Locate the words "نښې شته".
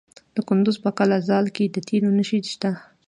2.17-2.71